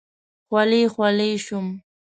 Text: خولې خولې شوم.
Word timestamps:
خولې 0.47 0.81
خولې 0.93 1.31
شوم. 1.45 1.67